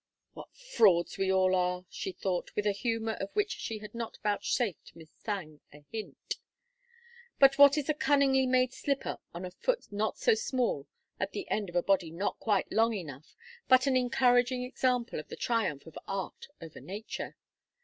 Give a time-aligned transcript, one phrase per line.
[0.33, 4.17] "What frauds we all are!" she thought, with a humor of which she had not
[4.23, 6.37] vouchsafed Miss Thangue a hint.
[7.37, 10.87] "But what is a cunningly made slipper on a foot not so small,
[11.19, 13.35] at the end of a body not quite long enough,
[13.67, 17.35] but an encouraging example of the triumph of art over nature?